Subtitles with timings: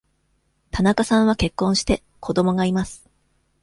[0.71, 3.07] 田中さんは結婚して、子供がいます。